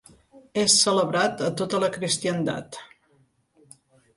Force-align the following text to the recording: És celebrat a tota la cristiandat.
És 0.61 0.77
celebrat 0.85 1.43
a 1.47 1.49
tota 1.61 1.81
la 1.85 1.91
cristiandat. 1.99 2.81